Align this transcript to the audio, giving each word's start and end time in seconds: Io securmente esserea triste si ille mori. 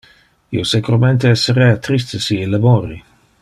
Io 0.59 0.63
securmente 0.69 1.33
esserea 1.35 1.77
triste 1.89 2.23
si 2.29 2.41
ille 2.47 2.61
mori. 2.67 2.99